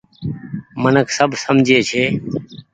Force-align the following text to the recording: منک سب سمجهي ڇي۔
منک 0.81 1.07
سب 1.17 1.29
سمجهي 1.43 1.79
ڇي۔ 1.89 2.03